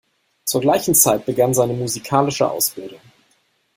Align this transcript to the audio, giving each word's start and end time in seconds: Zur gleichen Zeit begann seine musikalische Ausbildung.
Zur 0.45 0.61
gleichen 0.61 0.95
Zeit 0.95 1.27
begann 1.27 1.53
seine 1.53 1.73
musikalische 1.73 2.49
Ausbildung. 2.49 3.01